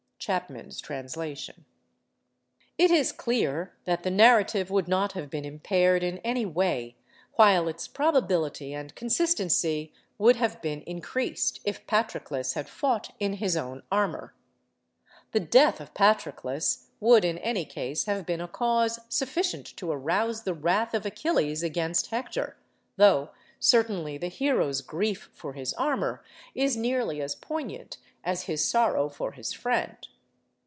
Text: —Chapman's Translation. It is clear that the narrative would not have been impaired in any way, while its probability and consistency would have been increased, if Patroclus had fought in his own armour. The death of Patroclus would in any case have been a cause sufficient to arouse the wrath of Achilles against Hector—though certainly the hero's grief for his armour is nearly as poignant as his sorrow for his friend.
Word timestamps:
—Chapman's 0.21 0.79
Translation. 0.79 1.65
It 2.77 2.91
is 2.91 3.11
clear 3.11 3.73
that 3.85 4.03
the 4.03 4.11
narrative 4.11 4.69
would 4.69 4.87
not 4.87 5.13
have 5.13 5.31
been 5.31 5.45
impaired 5.45 6.03
in 6.03 6.19
any 6.19 6.45
way, 6.45 6.95
while 7.37 7.67
its 7.67 7.87
probability 7.87 8.71
and 8.71 8.93
consistency 8.93 9.91
would 10.19 10.35
have 10.35 10.61
been 10.61 10.83
increased, 10.83 11.59
if 11.65 11.87
Patroclus 11.87 12.53
had 12.53 12.69
fought 12.69 13.15
in 13.19 13.33
his 13.33 13.57
own 13.57 13.81
armour. 13.91 14.35
The 15.31 15.39
death 15.39 15.81
of 15.81 15.95
Patroclus 15.95 16.89
would 16.99 17.25
in 17.25 17.39
any 17.39 17.65
case 17.65 18.03
have 18.05 18.23
been 18.23 18.41
a 18.41 18.47
cause 18.47 18.99
sufficient 19.09 19.75
to 19.77 19.91
arouse 19.91 20.43
the 20.43 20.53
wrath 20.53 20.93
of 20.93 21.03
Achilles 21.03 21.63
against 21.63 22.11
Hector—though 22.11 23.31
certainly 23.59 24.19
the 24.19 24.27
hero's 24.27 24.81
grief 24.81 25.31
for 25.33 25.53
his 25.53 25.73
armour 25.75 26.23
is 26.53 26.77
nearly 26.77 27.23
as 27.23 27.33
poignant 27.33 27.97
as 28.23 28.43
his 28.43 28.63
sorrow 28.63 29.09
for 29.09 29.31
his 29.31 29.51
friend. 29.51 30.07